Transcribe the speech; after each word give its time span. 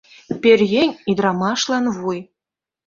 Пӧръеҥ— 0.41 0.89
ӱдырамашлан 1.11 1.85
вуй. 1.97 2.19